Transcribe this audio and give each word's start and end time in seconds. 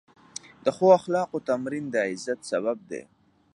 د 0.63 0.65
ښو 0.75 0.87
اخلاقو 0.99 1.37
تمرین 1.49 1.85
د 1.93 1.95
عزت 2.09 2.39
سبب 2.51 2.77
دی. 2.89 3.01